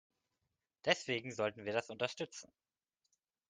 Deswegen 0.83 1.31
sollten 1.31 1.63
wir 1.65 1.73
das 1.73 1.91
unterstützen. 1.91 2.51